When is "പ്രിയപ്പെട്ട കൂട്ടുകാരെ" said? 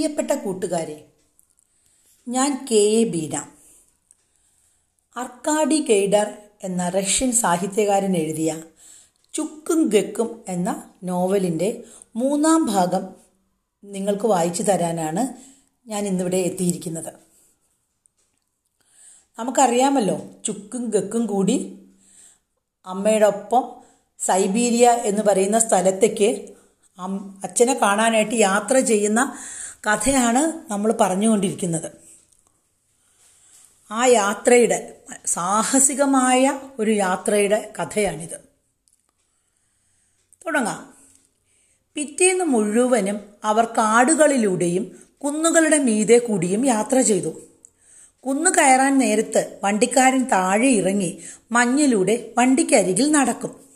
0.00-0.94